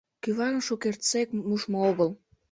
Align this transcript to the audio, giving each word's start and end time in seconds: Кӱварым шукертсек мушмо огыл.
Кӱварым 0.23 0.61
шукертсек 0.67 1.27
мушмо 1.49 1.79
огыл. 1.89 2.09